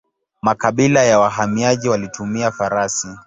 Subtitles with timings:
[0.41, 3.17] Makabila ya wahamiaji walitumia farasi.